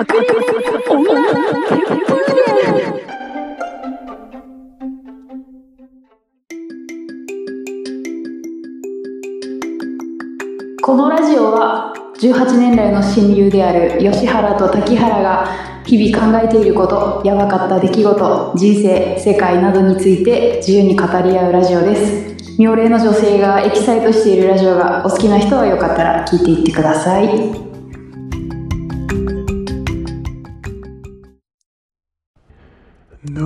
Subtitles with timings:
[0.00, 1.04] 隠れ女結婚
[10.82, 22.30] このラジオは18年来の親友である吉原と滝原が日々考えていることやばかった出来事人生世界などについて自由に語り合うラジオです。
[22.58, 27.69] 妙齢の女性がエキサイトしているラジオがお好きな人はよかったら聞いていってください。
[33.22, 33.44] の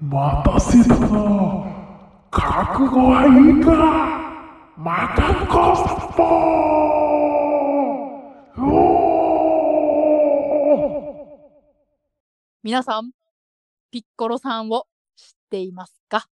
[0.00, 1.66] 待たせたな。
[2.30, 3.72] 覚悟はいいか。
[4.76, 6.22] またこさっぽ
[12.62, 13.10] 皆さん、
[13.90, 16.28] ピッコロさんを知っていますか？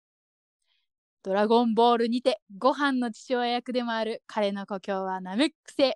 [1.23, 5.95] ドラゴンボールにてご飯の父親役でもある彼の故郷はナメック星。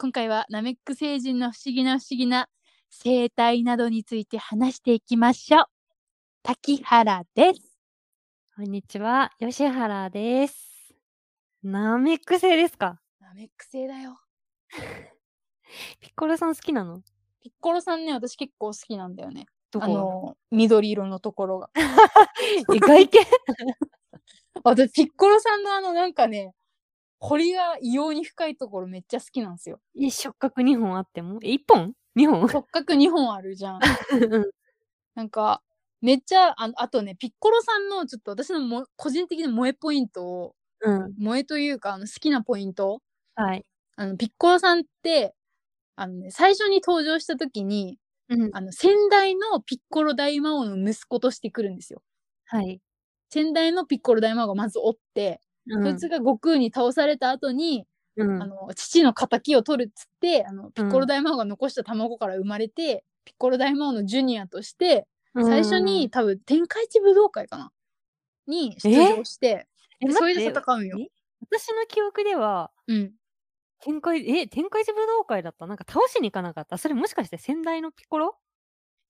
[0.00, 2.48] 今回はナメック星人の不思議な不思議な
[2.88, 5.64] 生態などについて話していきましょう。
[6.44, 7.76] 滝原です。
[8.54, 10.94] こんにちは、吉原です。
[11.64, 13.00] ナメック星ですか？
[13.20, 14.20] ナメック星だよ。
[16.00, 17.02] ピッコロさん好きなの？
[17.40, 19.46] ピッコロさんね、私結構好きなんだよね。
[19.72, 19.84] どこ？
[19.86, 21.70] あの、緑色のところが。
[22.72, 23.20] え外見
[24.62, 26.54] あ、 で、ピッコロさんのあの、なんかね、
[27.20, 29.80] 彫りが異様に深いところめっちゃ好きなんですよ。
[30.00, 31.38] え触覚2本あっても？
[31.42, 32.48] え、1本 ?2 本？
[32.52, 33.80] 直角2本あるじゃん
[35.14, 35.62] なんか、
[36.00, 41.14] めっちゃ、ああとね、ピッコロさんのちょっと私のも個人的な萌えポイントを、うん。
[41.18, 43.00] 萌えというか、あの好きなポイント、
[43.34, 43.64] はい。
[43.96, 45.34] あの、ピッコロさんって、
[45.96, 47.98] あのね、最初に登場した時に、
[48.30, 48.50] うん。
[48.54, 52.02] あの、先代のピッコロ大魔王の息子としてくるんですよ。
[52.46, 52.80] はい。
[53.30, 55.82] 先代のピッコロ大魔王がまずおって、うん。
[55.82, 58.40] そいつが悟空に倒された後に、うん。
[58.40, 65.06] あの、父の仇を取るっつって、あの、ピッコロ大魔王が残した卵から生まれて、ピッコロ大魔王のジュニアとして、
[65.40, 67.72] 最初に、多分天下一武道会かな？
[68.48, 69.68] に出場して、
[70.10, 71.00] それで戦うんよ。
[71.00, 71.08] え
[71.40, 73.14] 私の記憶では、うん。
[73.80, 75.66] 天界、え、天界一武道会だった？
[75.66, 76.78] なんか倒しに行かなかった？
[76.78, 78.38] それもしかして先代のピッコロ？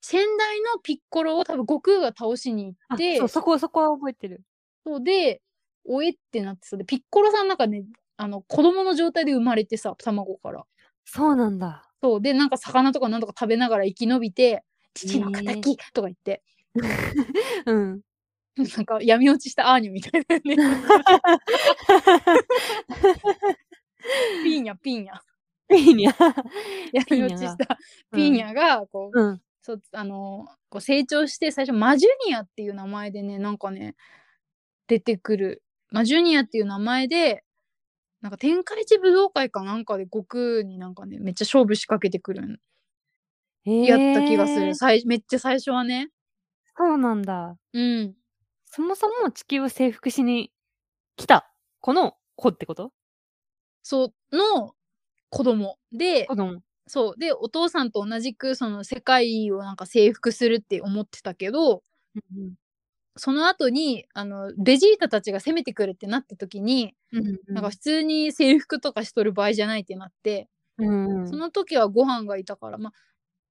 [0.03, 4.43] 先代のピッコロを多分悟空が倒しに行あって、そう、そこ、そこは覚えてる。
[4.87, 5.43] そうで、
[5.89, 7.85] おえってなってさ、で、ピッコロさんなんかね、
[8.17, 10.65] あの、子供の状態で生まれてさ、卵から。
[11.05, 11.91] そうなんだ。
[12.03, 12.21] そう。
[12.21, 16.43] で、なんか魚とかなんとか食べながら生き延びて、父の仇とか言って、
[17.67, 18.01] うん。
[18.57, 20.57] なんか闇落ちしたアーニャみたいだよね。
[24.43, 25.19] ピーニャ、ピーニャ。
[25.77, 26.15] いいね。
[26.93, 27.79] 闇落ちした
[28.13, 29.41] ピーニャが、こう、うん。
[29.63, 33.95] そう、あのこう成長して、最初、マジュニアっていう名前でね、なんかね、
[34.87, 35.63] 出てくる。
[35.91, 37.45] マジュニアっていう名前で、
[38.21, 42.59] なんか天下一武道会かなんかで悟空になんかね、めっちゃ勝負仕掛けてくるん
[43.67, 44.69] やった気がする。
[44.69, 46.11] えー最めっちゃ最初はね。
[46.77, 47.57] そうなんだ。
[47.73, 48.15] うん。
[48.67, 50.53] そもそも地球を征服しに
[51.17, 51.51] 来た、
[51.81, 52.93] この子ってこと？
[53.83, 54.75] そう、の
[55.31, 56.61] 子供で子、供。
[56.87, 57.19] そう。
[57.19, 61.83] で、お父さんと同じく、その世界をなんか征服するって思ってたけど、
[63.19, 66.95] その後に、あの、ベジータたちが攻めてくるってなった時に、
[67.55, 70.49] なんか普通に制服とかしとる場合じゃないってなって、
[70.79, 71.31] うんうん。
[71.31, 72.95] その時はご飯がいたから、まあ、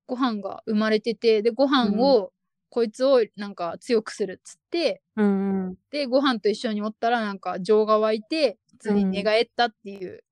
[0.08, 2.34] ご飯が生まれてて、で、ご飯を、
[2.70, 5.78] こいつをなんか強くするっつって、うんうん。
[5.92, 10.24] で、ご飯と一緒におったらなんか情が湧いて、普通に寝返ったっていう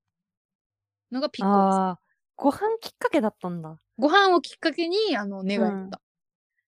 [1.10, 1.84] のがピッコロさん。
[1.86, 2.00] ああ、
[2.36, 3.80] ご飯きっかけだったんだ。
[3.98, 6.00] ご飯をきっかけに、あの、寝返った。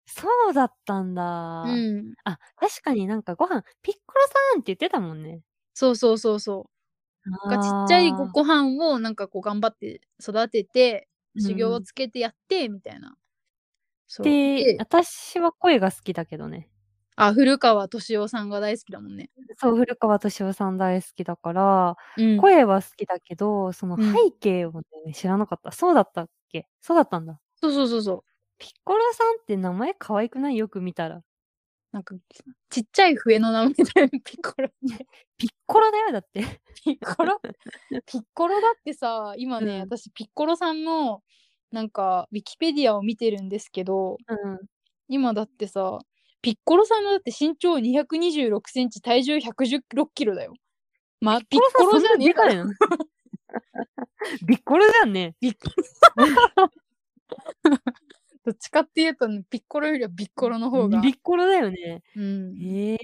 [0.09, 1.23] そうだったんだ。
[1.63, 1.69] う
[2.03, 2.17] ん。
[2.25, 5.43] あ、確かになんかご飯、ピッコロさんって言ってたもんね。
[5.75, 6.71] そうそうそうそう。
[7.49, 11.09] なんかちっちゃいごご飯をなんかこう頑張って育てて、
[11.39, 13.17] 修行をつけてやって、みたいな。
[14.23, 16.69] でで、私は声が好きだけどね。
[17.19, 19.31] あ、古川敏夫さんが大好きだもんね。
[19.59, 22.47] そう、古川敏夫さん大好きだから、うん。
[22.47, 25.73] 声は好きだけど、そのうん背景をね、知らなかった。
[25.73, 26.69] そうだったっけ？
[26.81, 27.41] そうだったんだ。
[27.63, 28.23] そうそうそうそう。
[28.59, 30.57] ピッコロさんって名前可愛くない？
[30.57, 31.23] よく見たら。
[31.93, 32.15] なんか、
[32.71, 34.69] ちっちゃい笛の名前だよね、 ピッコロ。
[35.39, 36.43] ピッコロだよ、だって。
[36.85, 37.41] ピッコロ？
[38.07, 41.23] ピッコロだってさ、今ね、うん私、ピッコロさんの、
[41.73, 44.59] なんか、ウィキペディアを見てるんですけど、うん。
[45.09, 45.99] 今だってさ、
[46.43, 50.55] ピッコロさんのだって身長226センチ、体重116キロだよ。
[51.21, 52.77] まあ、ピッコロじゃねえかピッコロさんそんなでかい
[54.41, 54.47] の？
[54.47, 55.37] ビ ッコロじゃんね。
[58.47, 61.01] どっちかっていうとね、ピッコロよりはビッコロの方が。
[61.01, 62.05] ビッコロだよね。
[62.15, 62.57] うん。
[62.57, 62.97] へ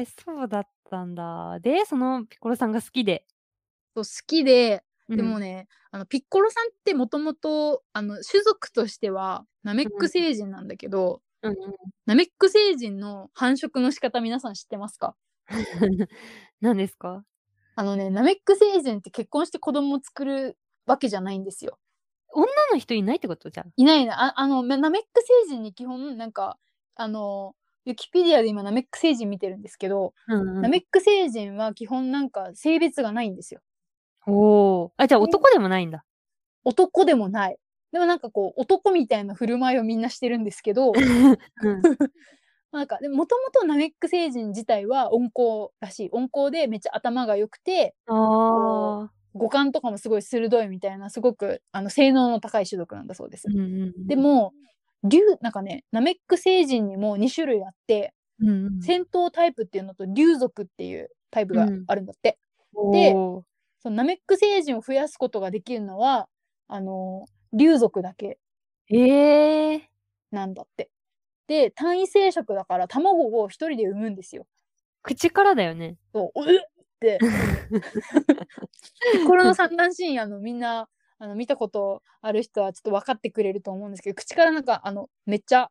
[0.00, 1.58] えそうだったんだ。
[1.60, 3.24] で、そのピッコロさんが好きで。
[3.96, 11.56] そう好きで、でもね、あのピッコロさんってもともとあの種族としてはナメック星人なんだけど、うんうん。
[12.04, 15.16] ナメック星人の繁殖の仕方皆さん知ってますか？
[16.60, 17.24] 何ですか？
[17.74, 21.78] あのねナメック星人って結婚して子供を作るわけじゃないんですよ。
[22.34, 23.50] 女の人いないってこと？
[23.50, 23.72] じゃん。
[23.76, 26.58] いないなああのナメック星人に基本なんか
[26.94, 27.54] あの
[27.86, 33.60] ウィキペディアで今ナメック星人見てるんですけど、うんうんナメック星人は基本なんか性別がないんですよ。
[34.26, 34.90] おー。
[34.98, 36.04] あ、じゃあ男でもないんだ。
[36.64, 37.58] 男でもない。
[37.92, 41.38] でもなんかこう男みたいな振る舞いをみんなしてるんですけど うん。
[42.72, 49.12] なんかでもともとナメック星人自体は温厚らしい温厚でめっちゃ頭が良くてああ。
[49.34, 53.48] 五感とかもすごい鋭いみたいなすごくあの性能の高い種族なんだそうです。
[53.48, 53.62] うんう
[53.96, 54.06] ん。
[54.06, 54.52] で、も
[55.04, 58.12] 竜なんかねナメック星人にも2種類あって
[58.42, 62.38] うんうん、戦闘タイプっていうのと竜族っていうタイプがあるんだって。
[62.92, 63.42] でおー
[63.82, 66.28] そのナメック星人を増やすことができるのは
[66.68, 67.24] あの
[67.54, 68.38] 竜族だけ
[68.90, 69.90] ええ
[70.30, 70.90] なんだって。
[71.46, 74.46] で単位生殖だから卵を一人で産むんですよ。
[75.02, 75.96] 口からだよね。
[76.12, 76.40] そう
[77.02, 77.18] うっって
[79.12, 80.88] ピッコロの産卵シーンあのみんな
[81.18, 85.70] あの見たことある人はちょっと分かってくれると思うんですけど口からなんかあのめっちゃ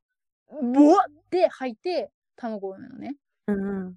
[0.52, 3.16] ボワって吐いて卵を産むのね。
[3.48, 3.96] うんうん。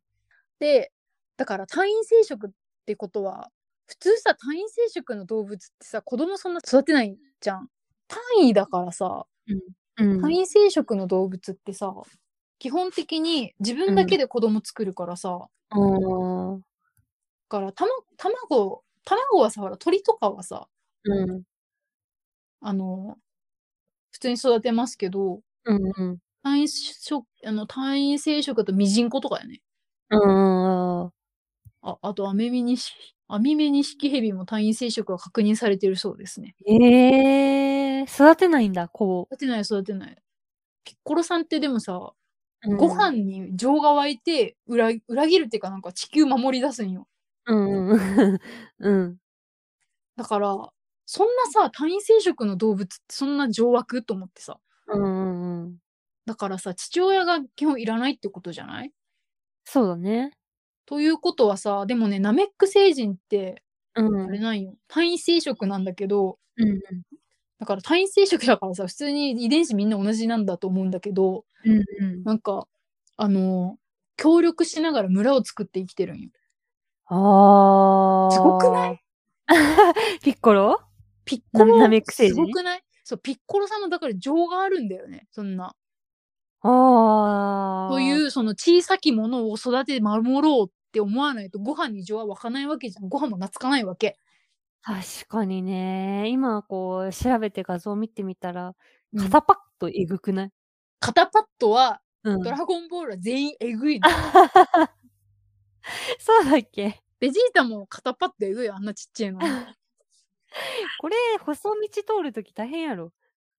[0.59, 0.93] で
[1.37, 2.51] だから単位生殖っ
[2.87, 3.51] てことは
[3.87, 7.69] 普通さ単位生殖の動物ってさ子供そんな育てないじゃん。
[8.09, 9.27] 単位だからさ
[9.99, 10.21] うん。
[10.21, 11.93] 単位生殖の動物ってさ
[12.59, 16.61] 基本的に自分だけで子供作るからさ、おー。
[17.53, 20.69] だからたま卵卵はさほら鳥とかはさ
[21.05, 21.43] うん。
[22.63, 23.17] あの
[24.13, 26.19] 普通に育てますけどうんうん。
[26.43, 29.61] 単位食あの単位生殖だとミジンコとかやね
[30.11, 31.07] うん。
[31.83, 32.93] ああとアメミニシ
[33.29, 40.17] アミメニシキヘビも単位生殖が確認されてるそうですねええ育てないんだ、こ育てない育てない
[40.85, 42.13] ピッコロさんってでもさ、
[42.67, 42.77] う。
[42.77, 47.07] ご飯に情が湧いて裏裏切るっていうかなんか地球守り出すんよ
[47.47, 47.99] うんうん。
[48.79, 49.19] うん。
[50.17, 50.57] だから
[51.07, 54.59] そんなさ単位生殖の動物ってそんな情湧くと思ってさ
[54.89, 55.79] うんうんうん。
[56.27, 58.93] だからさ父親が基本いらないってことじゃない？
[59.65, 60.33] そうだね。
[60.87, 63.63] ということはさでもねナメック星人って
[63.97, 64.23] うん。
[64.27, 66.81] あれなんよ単位生殖なんだけどうん
[67.61, 71.85] だから単位生殖だからさ普通に遺伝子みんな同じなんだと思うんだけどうん。
[72.01, 72.25] うん。
[72.25, 72.69] なんか
[73.19, 73.79] あの
[74.19, 76.31] 協力しながら村を作って生きてるんよ
[77.07, 78.35] ああ。
[78.35, 79.03] すごくない？
[80.23, 80.81] ピッコロ？
[81.25, 82.83] ピッコロナメック星人すごくない？
[83.05, 85.75] そうピッコロさんのだから情があるんだよねそんな。
[86.63, 87.93] ああ。
[87.93, 93.09] というその小さきものを育てて守ろうって思わないとご飯に情は湧かないわけじゃん。
[93.09, 94.17] ご飯も懐かないわけ。
[94.83, 96.29] 確かにね。
[96.29, 98.75] 今こう調べて画像見てみたら、
[99.13, 99.21] うん。
[99.21, 100.51] 肩パッドえぐくない？
[101.01, 102.43] 肩パッドはうん。
[102.43, 102.51] ド。
[102.51, 104.09] ラゴンボールは全員えぐいの
[106.19, 107.01] そうだっけ？
[107.21, 109.47] ベジータも肩パッドえぐいよあんなちっちゃいのに
[111.01, 113.13] これ、細道通るとき大変やろ。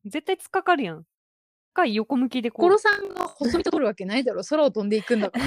[0.06, 1.06] 絶対突っかかるやん。
[1.74, 2.66] か、横向きでこう。
[2.66, 5.40] コロさんが細いと取るわけないだろ空を飛んでいくんだか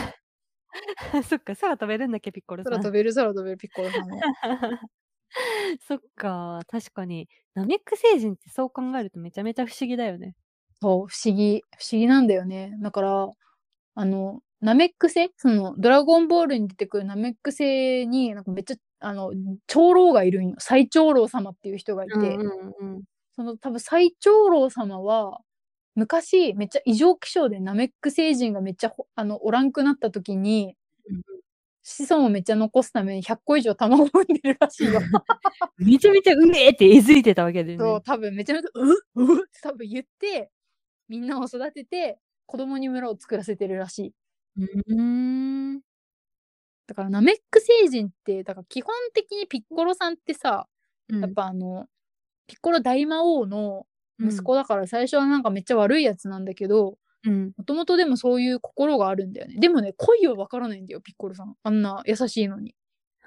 [1.13, 2.73] ら そっか、空飛べるんだっけ、ピッコロさん。
[2.73, 4.81] 空飛べる空飛べるピッコロさんは
[5.87, 7.29] そっか、確かに。
[7.55, 10.35] ナメック星人ってそう考えるとめちゃめちゃ不思議だよね。
[10.81, 13.31] そう不思議不思議なんだよねだから
[13.95, 15.31] あのナメック星？
[15.37, 19.33] そのドラゴンボールに出てくるナメック星になんかめっちゃあの
[19.67, 23.03] 長老がいるんよ最長老様っていう人がいて、うんうんうん。
[23.37, 25.41] その多分最長老様は
[25.95, 30.77] 昔めっちゃ異常気象でナメック星人がめっちゃほあのおらんくなった時に、
[31.11, 31.23] うん
[31.89, 35.01] 子孫をめっちゃ残すために100個以上卵を産んでるらしいよ。
[35.79, 37.85] めちゃめちゃうめえってえずいてたわけだよね。
[37.85, 40.51] そう多分めちゃめちゃ「うっうっ」って多分言って
[41.09, 44.15] みんなを育てて子供に村を作らせてるらしい。
[44.59, 44.95] うー
[45.77, 45.81] ん。
[46.87, 50.67] だからナメック星人ってだから基本的にピッコロさんってさ、
[51.09, 51.21] うん。
[51.21, 51.87] やっぱあの
[52.47, 53.87] ピッコロ大魔王の
[54.21, 57.53] 息子だから最初はなんかめっちゃ悪いやつなんだけどうん。
[57.57, 59.57] もともとでもそういう心があるんだよね。
[59.59, 61.55] でもね恋は分からないんだよピッコロさん。
[61.63, 62.75] あんな優しいのに。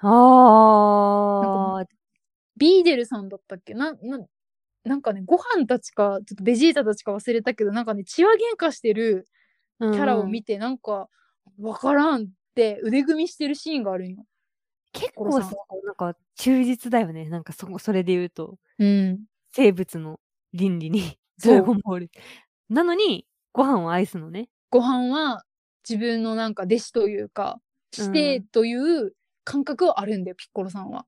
[0.00, 1.86] ああ。
[2.56, 3.74] ビーデルさんだったっけ？
[3.74, 4.20] なな
[4.84, 9.26] なんかねご飯たちかちょっとベジータたちか忘れたけどなんかね血は喧嘩してる
[9.80, 11.08] キキャラを見てなんか
[11.58, 14.24] 分からんって腕組みしてるシーンがあるんよ。
[14.92, 15.50] 結構さ、
[15.84, 17.28] なんか忠実だよね。
[17.28, 18.58] なんかそこ、それで言うと。
[18.78, 19.20] うん、
[19.52, 20.20] 生物の
[20.52, 21.18] 倫理に。
[21.42, 22.10] ドラゴンボール。
[22.68, 24.48] なのに、ご飯を愛すのね。
[24.70, 25.44] ご飯は
[25.88, 27.58] 自分のなんか弟子というか
[27.98, 31.06] うんしてという感覚はあるんだよ、ピッコロさんは。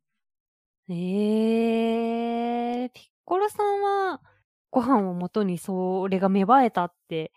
[0.89, 4.21] ええ、ピッコロさんは、
[4.71, 7.31] ご飯をもとにそれが芽生えたって、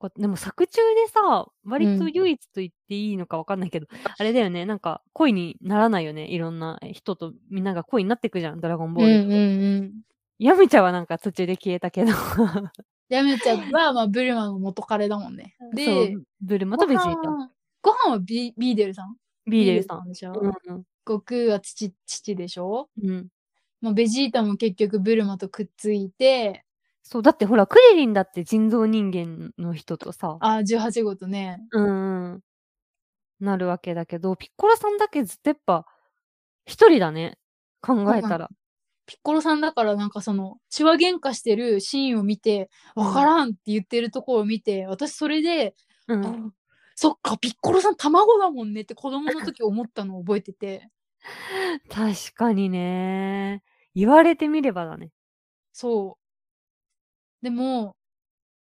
[0.00, 3.86] こでも作中でさ、割とうん唯一と言っていいのかわかんないけど、
[4.18, 9.12] あれだよね、なんか恋にならないよね、いろんな人とみんなが恋になってくじゃん、ドラゴンボール。
[9.12, 9.92] うんうんうん。
[10.38, 12.12] ヤムチャはなんか途中で消えたけど。
[13.10, 15.54] ヤムちゃんは、まあ、ブルマの元彼だもんね。
[15.58, 17.30] そで、う、ブルマとベジータ。
[17.30, 17.50] ご飯
[17.82, 19.16] ご飯はビビーデルさん？
[19.50, 20.08] ビーデルさん。
[20.08, 22.88] でしょ、うん悟空は父、父でしょ？
[23.02, 23.28] うん。
[23.80, 26.64] まあ、ベジータも結局ブルマとくっついて、
[27.10, 32.40] そう、だってほら、クリリンだって人造人間の人とさ、あ、18号とね、うんうん。
[33.40, 35.86] なるわけだけど、ピッコロさんだけずっとやっぱ、
[36.66, 37.36] 一人だね。
[37.82, 38.48] 考えたら。
[39.06, 45.74] ピッコロさんだからなんかその、血は喧嘩してるシーンを見て、わからんって言ってるところを見て、私それで、
[46.06, 46.24] うん。
[46.24, 46.52] あ
[46.94, 50.88] そっか、ピッコロさん卵だもんねって子供の時思ったのを覚えてて、
[51.90, 53.64] 確かにね。
[53.96, 55.10] 言われてみればだね。
[55.72, 56.19] そう。
[57.42, 57.96] でも、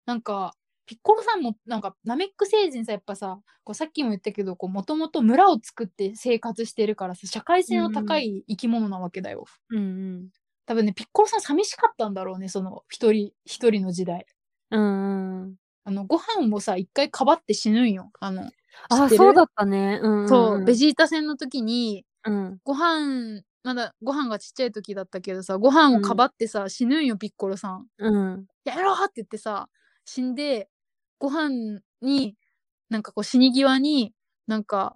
[0.07, 0.55] なんか、
[0.87, 9.47] ピッコロさんも、なんか、ナメック星人さ、やっぱさ、こうさっきも言ったけど、こう、もともと村を作って生活してるからさ、社会性の高い生き物なわけだよ。
[9.71, 10.31] うん
[10.67, 14.27] 多分ね、ピッコロさん寂しかったんだろうね、その、一人、一人の時代。
[14.71, 14.81] うん。
[14.81, 15.57] うんうん。
[15.85, 18.11] あの、ご飯もさ、一回かばって死ぬんよ。
[18.21, 18.51] あの、
[18.89, 19.99] あ、そうだったね。
[20.03, 20.47] うん、うん。
[20.47, 22.61] そう、ベジータ戦の時に、うん。
[22.65, 27.87] ご飯、まだご飯がちっちゃい時だったけどさ、ご飯をかばってさ、死ぬんよ、ピッコロさん。
[27.99, 28.47] うん。
[28.65, 29.69] やめろって言ってさ、
[30.05, 30.69] 死んで、
[31.19, 32.37] ご飯に、
[32.91, 34.15] なんかこう死に際に、
[34.47, 34.95] なんか、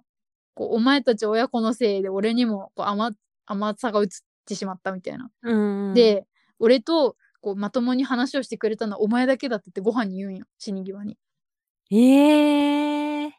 [0.53, 3.11] こう、お前たち親子のせいで俺にもこう甘、
[3.45, 4.07] 甘さが移っ
[4.45, 5.29] てしまったみたいな。
[5.41, 6.25] うん。、で、
[6.57, 11.17] 俺と、こう、まともに話をしてくれたのはお前だけだって言ってご飯に言うんよ、死に際に。
[11.91, 13.31] ええー。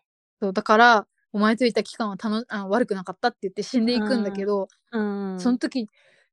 [0.42, 5.38] そう、だから、お前といた期間はたのあ悪くなかったって言って死んでいくんだけど、うん。
[5.38, 5.88] その時、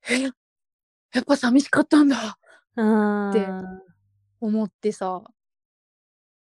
[0.09, 0.29] え、や
[1.21, 2.39] っぱ寂しかったんだ
[2.75, 3.29] うん。
[3.29, 3.55] って
[4.41, 5.23] 思ってさ、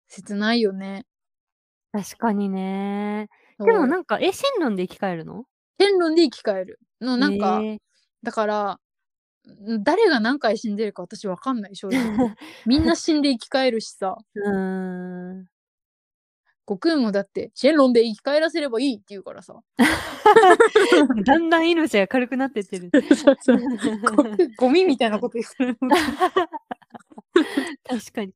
[0.08, 1.06] 切ないよね。
[1.92, 3.28] 確かにね。
[3.64, 5.44] でもなんか、え、神論で生き返るの？
[5.78, 7.78] 天論で生き返るのなんか、えー
[8.22, 8.80] だから
[9.48, 11.98] ん誰が何回死んでるか私わかんない正直
[12.64, 15.51] みんな死んで生き返るしさ うーん。
[16.72, 19.60] 悟空もだってシェンロンで生き返らせればいいって言うからさ
[21.24, 22.90] だんだん命が軽くなってってる。
[23.14, 24.24] そうそうゴ
[24.56, 25.76] ゴミみたいなこと言ってる
[27.84, 28.32] 確かに。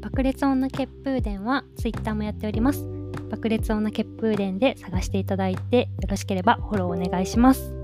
[0.00, 2.86] 爆裂女血風伝はツイッターもやっております。
[3.30, 7.81] 爆裂女血風伝で探していただいて、よろしければフォローお願いします。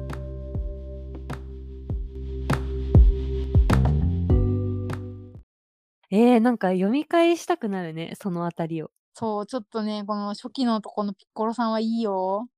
[6.11, 8.91] えー、なんか読み返したくなるね、そのあたりを。
[9.15, 12.49] そうちょっとねこの初期のとこのピッコロさんはいいよ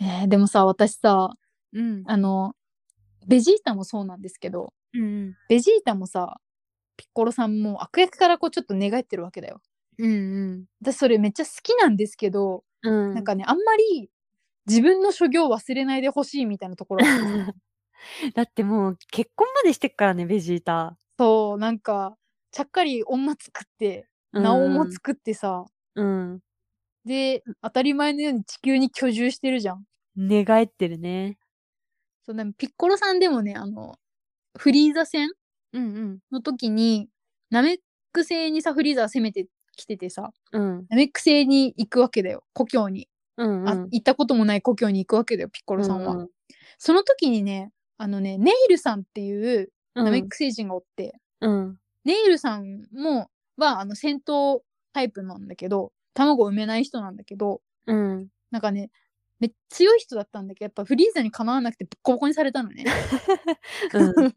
[0.00, 1.34] えー、でもさ私さ
[1.74, 2.04] うん。
[2.06, 2.54] あの
[3.26, 6.40] ベジータもそうなんですけどうんベジータもさ
[6.96, 9.60] ピッコロさんも悪役からこうちょっと寝返ってるわけだよ
[9.98, 10.10] うん。
[10.10, 10.14] う
[10.52, 13.08] ん私それめっちゃ好きなんですけど、うん。
[13.08, 13.14] うん。
[13.14, 14.08] なんかねあんまり
[14.66, 17.04] 自分の所業を忘れないでほしいみたいなところ
[18.34, 20.96] だってもう結婚までしてっからね、ベジータ。
[21.18, 22.16] そうなんか
[22.52, 25.64] ちゃっかり女作って名をも作ってさ、
[25.94, 26.40] うん。
[27.04, 29.84] で当たり前のように地球に居住してるじゃん
[30.16, 31.38] 寝返ってるね。
[32.24, 33.96] そうでもピッコロさんでもねあの
[34.58, 35.30] フリーザ戦
[35.72, 36.18] うんうん。
[36.30, 37.08] の時に
[37.50, 37.76] ナメッ
[38.12, 40.86] ク星にさフリーザが攻めてきててさうん。
[40.88, 43.68] ナメック星に行くわけだよ故郷に、うん、うん。
[43.68, 46.28] あ行ったこともない故郷に行くわけだよピッコロさんは、うん
[46.82, 51.76] その時にねあのねネイルさんっていううん、ナメック星人がおって、うん。
[52.04, 54.60] ネイルさんもはあの戦闘
[54.92, 58.28] タイプなんだけど卵を産めない人なんだけどうん。
[58.50, 58.90] なんかね
[59.38, 62.84] め強い人だったんだけどやっぱフリーザにかなわなくてボッコボコにされたのね
[63.94, 64.34] うん。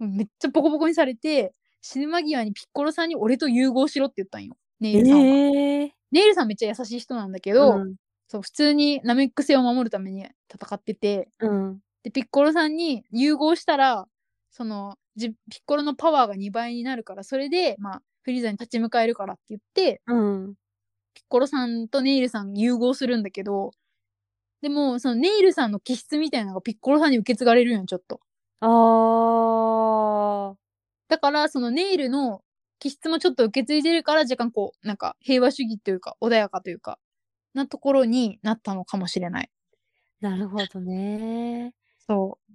[0.16, 7.54] めっちゃボコボコにされて死ぬ間際にピッコロさんに俺と融合しろって言ったんよネイルさんは、ええネイルさんめっちゃ優しい人なんだけー。
[7.54, 7.96] ど、うん。
[8.28, 11.80] そう普通にナメック星を守るために戦っててうん。
[12.02, 14.08] でピッコロさんに融合したら
[14.50, 15.32] そのじピッ
[15.64, 20.54] コロのパワーが2倍になるからそれでまあフリーザに立ち向かえるからって言ってうん。
[21.14, 23.72] ピッコロさんとネイルさん融合するんだけど
[24.60, 28.20] でもそのネイルさんの気質みたいなのがピッコロさんに受け継がれるんよちょっと
[28.60, 30.56] あー。
[31.08, 32.42] だからそのネイルの
[32.78, 36.98] 気質もちょっと受け継いでるから若干こうなんか平和主義というか穏やかというか
[37.54, 39.50] なところになったのかもしれない
[40.20, 41.72] なるほどね。
[42.06, 42.52] そう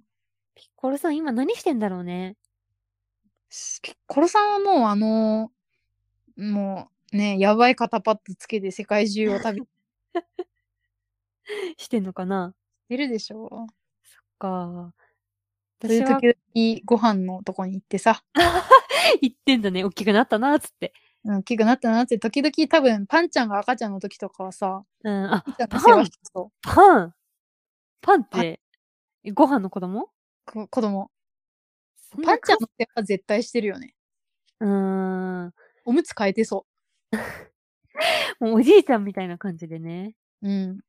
[0.54, 2.36] ピッコロさん今何してんだろうね。
[4.06, 5.50] コロさんはもうあの
[6.36, 9.66] もうねやばい肩パッドつけて世界中を旅し
[11.84, 12.54] してんのかな？
[12.88, 13.66] てるでしょ
[14.38, 14.92] か。
[15.80, 18.22] そういう私は時々ご飯のとこに行ってさ、
[19.20, 19.84] 言ってんだね。
[19.84, 20.92] 大きくなったな、つって。
[21.24, 25.32] うん、大きくなったなって時々多分パンちゃんが赤ちゃんの時とかはさ、うん。
[25.32, 25.80] あ、パン
[26.64, 27.14] パン
[28.00, 28.60] パンって、
[29.32, 30.10] ご飯の子供？
[30.44, 31.10] こ子供。
[32.24, 33.94] パンちゃんの世話絶対してるよね。
[34.60, 35.52] うーん。
[35.84, 36.66] おむつ変えてそ
[38.40, 40.14] もうおじいちゃんみたいな感じでね。
[40.42, 40.48] う。
[40.48, 40.80] うん。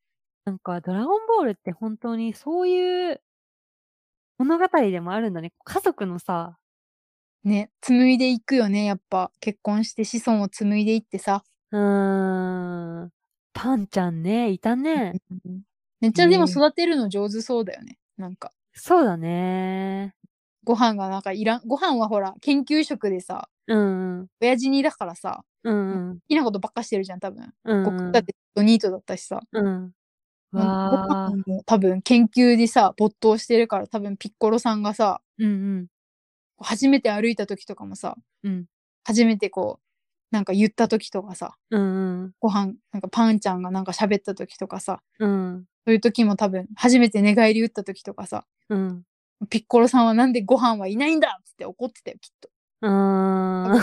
[0.45, 3.21] なんか、ドラゴンボールって本当にそういう
[4.37, 5.53] 物語でもあるんだね。
[5.63, 6.57] 家族のさ、
[7.43, 9.31] ね、紡いでいくよね、やっぱ。
[9.39, 11.43] 結婚して子孫を紡いでいってさ。
[11.71, 13.09] うーん。
[13.53, 15.13] パンちゃんね、いたね。
[16.01, 17.97] めっちゃでもね育てるの上手そうだよね。
[18.17, 18.51] なんか。
[18.73, 20.15] そうだね。
[20.63, 21.61] ご飯がなんかいらん。
[21.65, 24.27] ご飯はほら、研究職でさ、うんうん。
[24.41, 26.15] 親父にだからさ、うんうん。
[26.15, 27.53] 好きなことばっかしてるじゃん、多分。
[27.65, 29.41] うん僕だってニートだったしさ。
[29.51, 29.91] うん。
[30.53, 30.59] ご。
[30.59, 35.51] 飯も多分研究でさ、没頭してるから多分ピッコロさんがさ、うんう
[35.81, 35.87] ん。
[36.59, 38.65] 初めて歩いた時とかもさ、うん。
[39.05, 39.83] 初めてこう、
[40.31, 41.81] なんか言った時とかさ、うん
[42.23, 42.31] うん。
[42.39, 45.65] ご飯、なんかパンちゃんがなんか喋った時とかさ、うん。
[45.85, 49.03] そういう時も多分、初めて寝返り打った時とかさ、うん。
[49.47, 52.49] ピッコロさんはなんでご飯はいないんだっつって怒ってたよ、きっと。
[52.81, 53.81] うーん。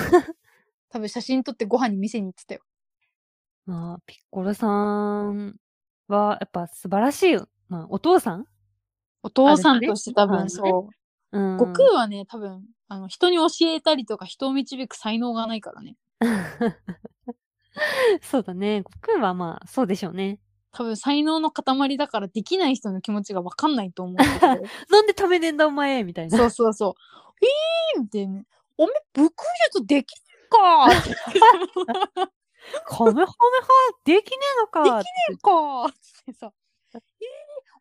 [0.90, 2.62] 多分写真撮ってご飯に店に行ってたよ。
[3.66, 5.56] まあ、ピッコロさん
[6.08, 7.36] は、やっぱ素晴らしい、
[7.68, 8.44] まあ、お父さん？
[9.22, 10.88] お父さんとして多分そ
[11.32, 11.38] う。
[11.38, 11.58] うん。
[11.58, 15.96] 悟空はね、多分、あの、人に教えたりとか人を導く才能がないからね。
[18.22, 18.78] そうだね。
[18.78, 20.40] 悟空はまあ、そうでしょうね。
[20.72, 24.46] 多分才能の塊だからできない人の気持ちがわかんないと思うんだけど。
[24.90, 26.38] なんでためねんだお前みたいな。
[26.38, 26.94] そうそうそう。
[27.42, 28.42] えーみたいな。
[28.76, 30.88] おめ、武空術できるか
[32.86, 33.28] カメハメハ
[34.04, 35.04] できねえのかで
[35.36, 35.92] きかーっ
[36.26, 36.52] てさ。
[36.94, 37.00] えー、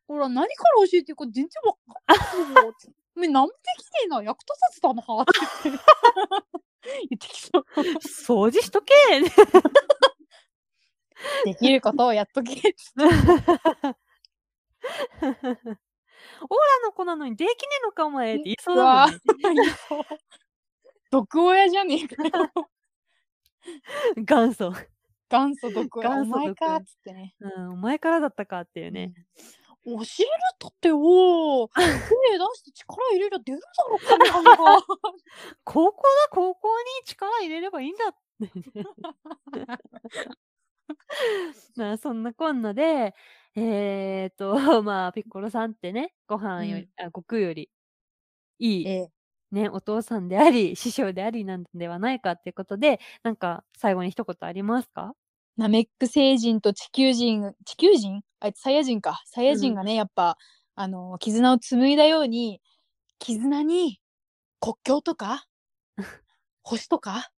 [0.08, 1.73] ほら、何から教えてるか全然わ
[2.15, 2.73] かんないよ。
[3.15, 4.23] おめ、なんもできねえな。
[4.23, 5.69] 役立たずだなって。
[7.10, 7.65] 言ってきそう。
[8.45, 8.93] 掃除しとけ
[11.53, 12.51] できることをやっとけ。
[12.51, 19.12] オーラの子なのにできねえのかお前って言いそうだも
[19.51, 19.63] んね。
[21.12, 22.69] 毒親じゃねえかよ。
[24.17, 24.73] 元祖。
[25.29, 26.21] 元祖毒親。
[26.21, 27.35] お前かっつってね。
[27.39, 29.13] うん、お前からだったかっていうね。
[29.85, 31.89] 教えるったっておー手出
[32.55, 34.83] して力入れりゃ出るだろこの花が
[35.63, 38.51] 高校だ、高校に力入れればいいんだって。
[41.75, 43.13] まあ、そんなこんなで、
[43.56, 47.69] えー、と、 まあ、ピッコロさんってね、ご飯より、あ、悟空より、
[48.60, 49.12] いい、ええ。
[49.52, 55.15] ね、お父さんであり、師匠でありなんではないかっていうことで、なんか、最後に一言ありますか？
[55.58, 58.21] ナメック星人と地球人地球人？
[58.39, 59.21] あいつサイヤ人か。
[59.25, 60.38] サイヤ人がね、やっぱ
[60.75, 62.62] あの絆を紡いだように
[63.19, 64.02] 絆に
[64.62, 65.45] 国境とか
[66.63, 67.32] 星とか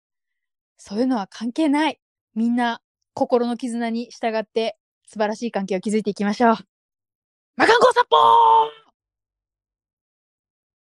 [0.78, 2.00] そういうのは関係ない。
[2.34, 2.80] みんな
[3.14, 6.56] 心の絆に従って素晴らしい関係を築いていきましょう。
[7.56, 8.89] マカンコサッポー